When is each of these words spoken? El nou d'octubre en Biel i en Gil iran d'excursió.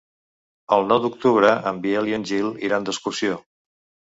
El 0.77 0.87
nou 0.91 1.01
d'octubre 1.03 1.51
en 1.73 1.83
Biel 1.83 2.09
i 2.13 2.17
en 2.19 2.27
Gil 2.33 2.51
iran 2.71 2.89
d'excursió. 2.89 3.39